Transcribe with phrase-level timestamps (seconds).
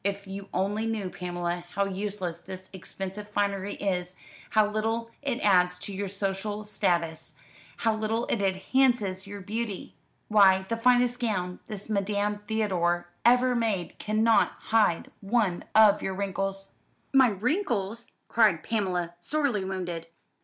[0.03, 4.15] If you only knew, Pamela, how useless this expensive finery is,
[4.49, 7.35] how little it adds to your social status,
[7.77, 9.93] how little it enhances your beauty!
[10.27, 16.73] Why, the finest gown this Madame Theodore ever made cannot hide one of your wrinkles."
[17.13, 20.07] "My wrinkles!" cried Pamela, sorely wounded.